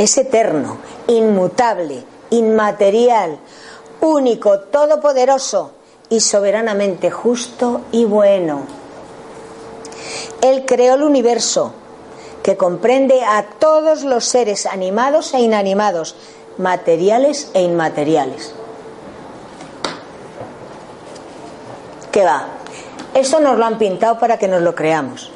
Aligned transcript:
es 0.00 0.16
eterno, 0.16 0.78
inmutable, 1.08 2.02
inmaterial, 2.30 3.38
único, 4.00 4.60
todopoderoso 4.60 5.72
y 6.08 6.20
soberanamente 6.20 7.10
justo 7.10 7.82
y 7.92 8.06
bueno. 8.06 8.62
Él 10.40 10.64
creó 10.66 10.94
el 10.94 11.02
universo, 11.02 11.74
que 12.42 12.56
comprende 12.56 13.22
a 13.22 13.44
todos 13.58 14.02
los 14.02 14.24
seres 14.24 14.64
animados 14.64 15.34
e 15.34 15.40
inanimados, 15.40 16.16
materiales 16.56 17.50
e 17.52 17.60
inmateriales. 17.60 18.54
¿Qué 22.10 22.24
va? 22.24 22.46
Esto 23.12 23.38
nos 23.38 23.58
lo 23.58 23.66
han 23.66 23.76
pintado 23.76 24.18
para 24.18 24.38
que 24.38 24.48
nos 24.48 24.62
lo 24.62 24.74
creamos. 24.74 25.30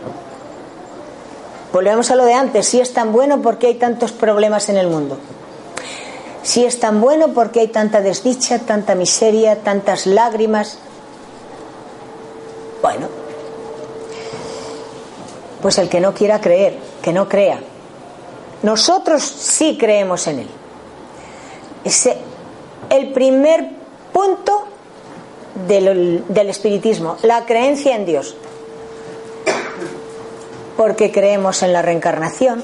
Volvemos 1.74 2.09
a 2.12 2.14
lo 2.14 2.24
de 2.24 2.34
antes, 2.34 2.69
si 2.69 2.80
es 2.80 2.92
tan 2.92 3.10
bueno, 3.12 3.42
¿por 3.42 3.59
qué 3.59 3.66
hay 3.66 3.74
tantos 3.74 4.12
problemas 4.12 4.69
en 4.69 4.77
el 4.77 4.87
mundo? 4.87 5.19
Si 6.45 6.65
es 6.65 6.78
tan 6.78 7.01
bueno, 7.01 7.34
¿por 7.34 7.51
qué 7.51 7.62
hay 7.62 7.66
tanta 7.66 8.01
desdicha, 8.01 8.60
tanta 8.60 8.95
miseria, 8.95 9.56
tantas 9.56 10.06
lágrimas? 10.06 10.79
Bueno, 12.80 13.09
pues 15.62 15.76
el 15.79 15.88
que 15.88 15.99
no 16.01 16.15
quiera 16.15 16.40
creer, 16.40 16.79
que 17.02 17.12
no 17.12 17.29
crea. 17.29 17.59
Nosotros 18.62 19.24
sí 19.24 19.77
creemos 19.77 20.29
en 20.29 20.38
él. 20.38 20.49
Es 21.82 22.09
el 22.88 23.12
primer 23.12 23.68
punto 24.12 24.66
del, 25.66 26.24
del 26.29 26.51
espiritismo, 26.51 27.16
la 27.24 27.45
creencia 27.45 27.96
en 27.96 28.06
Dios 28.06 28.37
porque 30.77 31.13
creemos 31.13 31.63
en 31.63 31.73
la 31.73 31.83
reencarnación, 31.83 32.63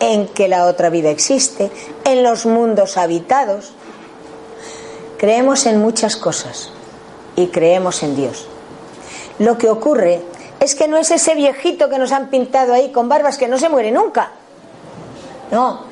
en 0.00 0.28
que 0.28 0.48
la 0.48 0.66
otra 0.66 0.90
vida 0.90 1.10
existe, 1.10 1.70
en 2.04 2.22
los 2.22 2.46
mundos 2.46 2.96
habitados. 2.96 3.72
Creemos 5.18 5.66
en 5.66 5.80
muchas 5.80 6.16
cosas 6.16 6.70
y 7.36 7.48
creemos 7.48 8.02
en 8.02 8.16
Dios. 8.16 8.46
Lo 9.38 9.58
que 9.58 9.68
ocurre 9.68 10.22
es 10.60 10.74
que 10.74 10.88
no 10.88 10.96
es 10.96 11.10
ese 11.10 11.34
viejito 11.34 11.88
que 11.88 11.98
nos 11.98 12.12
han 12.12 12.28
pintado 12.28 12.72
ahí 12.72 12.90
con 12.92 13.08
barbas 13.08 13.38
que 13.38 13.48
no 13.48 13.58
se 13.58 13.68
muere 13.68 13.90
nunca. 13.90 14.32
No, 15.50 15.84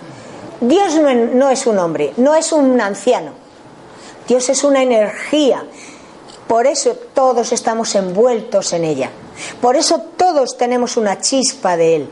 Dios 0.60 0.94
no, 0.96 1.50
es 1.50 1.66
un 1.66 1.78
hombre, 1.78 2.12
no 2.16 2.34
es 2.34 2.52
un 2.52 2.80
anciano. 2.80 3.32
Dios 4.26 4.48
es 4.48 4.64
una 4.64 4.82
energía. 4.82 5.64
Por 6.46 6.66
eso 6.66 6.94
todos 7.14 7.52
estamos 7.52 7.94
envueltos 7.94 8.72
en 8.72 8.84
ella. 8.84 9.10
Por 9.60 9.76
eso 9.76 10.00
todos 10.16 10.56
tenemos 10.56 10.96
una 10.96 11.20
chispa 11.20 11.76
de 11.76 11.96
Él. 11.96 12.10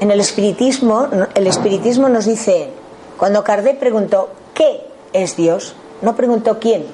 En 0.00 0.10
el 0.12 0.20
espiritismo, 0.20 1.08
el 1.34 1.46
espiritismo 1.46 2.08
nos 2.08 2.24
dice, 2.24 2.70
cuando 3.16 3.42
Kardec 3.42 3.78
preguntó, 3.78 4.30
¿qué 4.54 4.86
es 5.12 5.36
Dios? 5.36 5.74
No 6.02 6.14
preguntó 6.14 6.60
quién, 6.60 6.86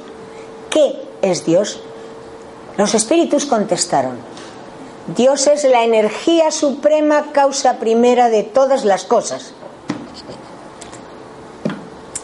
¿qué 0.70 1.02
es 1.20 1.45
Dios? 1.45 1.80
Los 2.79 2.95
espíritus 2.95 3.45
contestaron, 3.45 4.17
Dios 5.14 5.46
es 5.48 5.64
la 5.64 5.84
energía 5.84 6.51
suprema, 6.51 7.27
causa 7.33 7.79
primera 7.79 8.30
de 8.30 8.42
todas 8.42 8.86
las 8.86 9.05
cosas. 9.05 9.52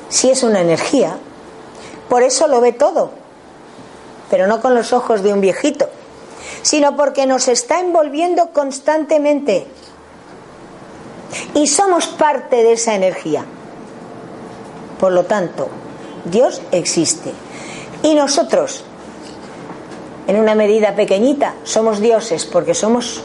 Si 0.09 0.31
es 0.31 0.43
una 0.43 0.63
energía, 0.63 1.19
por 2.11 2.25
eso 2.25 2.49
lo 2.49 2.61
ve 2.61 2.73
todo, 2.73 3.13
pero 4.29 4.49
no 4.49 4.61
con 4.61 4.75
los 4.75 4.93
ojos 4.93 5.23
de 5.23 5.33
un 5.33 5.41
viejito, 5.41 5.89
sino 6.63 6.97
porque 6.97 7.25
nos 7.25 7.47
está 7.47 7.79
envolviendo 7.79 8.51
constantemente. 8.51 9.69
Y 11.55 11.69
somos 11.69 12.09
parte 12.09 12.57
de 12.57 12.73
esa 12.73 12.97
energía. 12.97 13.45
Por 14.99 15.13
lo 15.13 15.25
tanto, 15.25 15.69
Dios 16.25 16.61
existe. 16.73 17.33
Y 18.03 18.17
nosotros, 18.17 18.83
en 20.27 20.37
una 20.37 20.57
medida 20.57 20.97
pequeñita, 20.97 21.55
somos 21.63 22.01
dioses 22.01 22.45
porque 22.45 22.75
somos 22.75 23.23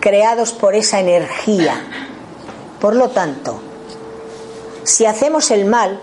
creados 0.00 0.52
por 0.52 0.74
esa 0.74 1.00
energía. 1.00 1.80
Por 2.82 2.94
lo 2.94 3.08
tanto, 3.08 3.58
si 4.84 5.06
hacemos 5.06 5.50
el 5.50 5.64
mal, 5.64 6.02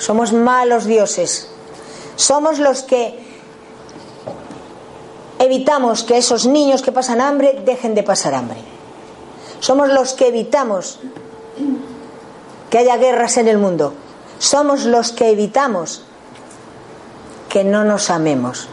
somos 0.00 0.32
malos 0.32 0.86
dioses. 0.86 1.48
Somos 2.16 2.58
los 2.58 2.82
que 2.82 3.18
evitamos 5.38 6.04
que 6.04 6.16
esos 6.16 6.46
niños 6.46 6.82
que 6.82 6.90
pasan 6.90 7.20
hambre 7.20 7.60
dejen 7.64 7.94
de 7.94 8.02
pasar 8.02 8.34
hambre. 8.34 8.58
Somos 9.60 9.90
los 9.90 10.14
que 10.14 10.28
evitamos 10.28 10.98
que 12.70 12.78
haya 12.78 12.96
guerras 12.96 13.36
en 13.36 13.48
el 13.48 13.58
mundo. 13.58 13.92
Somos 14.38 14.84
los 14.84 15.12
que 15.12 15.30
evitamos 15.30 16.02
que 17.50 17.62
no 17.62 17.84
nos 17.84 18.08
amemos. 18.08 18.68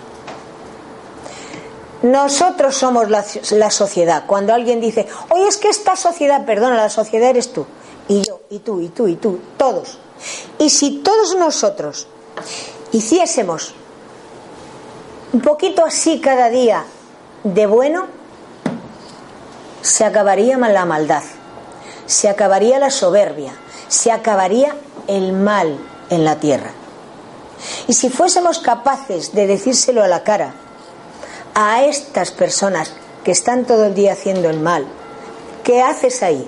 Nosotros 2.04 2.76
somos 2.78 3.10
la, 3.10 3.72
sociedad. 3.72 4.24
Cuando 4.28 4.54
alguien 4.54 4.80
dice, 4.80 5.08
oye, 5.30 5.48
es 5.48 5.58
que 5.58 5.68
esta 5.68 5.98
sociedad, 5.98 6.46
perdona, 6.46 6.78
la 6.78 6.90
sociedad 6.90 7.32
eres 7.32 7.52
tú, 7.52 7.66
y 8.08 8.22
yo, 8.22 8.40
y 8.50 8.60
tú, 8.60 8.80
y 8.80 8.90
tú, 8.90 9.08
y 9.08 9.16
tú, 9.16 9.40
todos. 9.58 9.98
Y 10.60 10.70
si 10.70 11.00
todos 11.00 11.36
nosotros 11.36 12.08
hiciésemos 12.92 13.74
un 15.34 15.42
poquito 15.42 15.86
así 15.86 16.20
cada 16.20 16.50
día 16.50 16.86
de 17.44 17.66
bueno, 17.66 18.08
se 19.82 20.04
acabaría 20.06 20.58
la 20.58 20.86
maldad, 20.86 21.24
se 22.06 22.30
acabaría 22.30 22.80
la 22.80 22.90
soberbia, 22.90 23.54
se 23.88 24.12
acabaría 24.12 24.76
el 25.08 25.34
mal 25.34 25.80
en 26.10 26.26
la 26.26 26.40
tierra. 26.40 26.72
Y 27.88 27.94
si 27.94 28.10
fuésemos 28.10 28.60
capaces 28.60 29.34
de 29.34 29.48
decírselo 29.48 30.04
a 30.04 30.08
la 30.08 30.24
cara 30.24 30.54
a 31.54 31.84
estas 31.84 32.32
personas 32.32 32.94
que 33.24 33.32
están 33.32 33.66
todo 33.66 33.86
el 33.86 33.96
día 33.96 34.14
haciendo 34.14 34.50
el 34.50 34.60
mal, 34.60 34.86
¿qué 35.64 35.82
haces 35.82 36.22
ahí? 36.24 36.48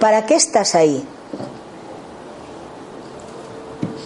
¿Para 0.00 0.26
qué 0.26 0.34
estás 0.34 0.74
ahí? 0.74 1.06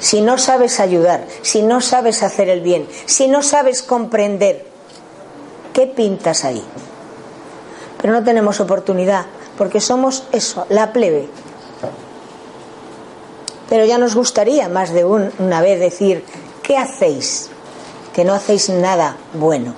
Si 0.07 0.21
no 0.21 0.39
sabes 0.39 0.79
ayudar, 0.79 1.27
si 1.43 1.63
no 1.63 1.81
sabes 1.81 2.23
hacer 2.23 2.49
el 2.49 2.61
bien, 2.61 2.87
si 3.07 3.27
no 3.27 3.43
sabes 3.43 3.83
comprender, 3.83 4.65
¿qué 5.73 5.89
pintas 5.89 6.45
ahí? 6.45 6.63
Pero 8.01 8.13
no 8.13 8.23
tenemos 8.23 8.61
oportunidad, 8.61 9.27
porque 9.59 9.81
somos 9.81 10.23
eso, 10.31 10.65
la 10.69 10.93
plebe. 10.93 11.29
Pero 13.69 13.85
ya 13.85 13.99
nos 13.99 14.15
gustaría 14.15 14.69
más 14.69 14.93
de 14.93 15.05
una 15.05 15.61
vez 15.61 15.81
decir, 15.81 16.25
¿qué 16.63 16.79
hacéis? 16.79 17.51
Que 18.15 18.25
no 18.25 18.33
hacéis 18.33 18.69
nada 18.69 19.17
bueno. 19.33 19.75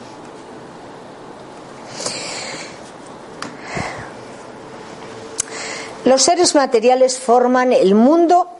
Los 6.04 6.20
seres 6.20 6.54
materiales 6.54 7.18
forman 7.18 7.72
el 7.72 7.94
mundo 7.94 8.57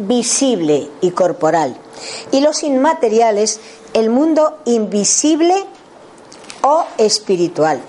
visible 0.00 0.88
y 1.00 1.10
corporal, 1.10 1.76
y 2.32 2.40
los 2.40 2.62
inmateriales 2.62 3.60
el 3.92 4.10
mundo 4.10 4.58
invisible 4.64 5.66
o 6.62 6.84
espiritual. 6.98 7.80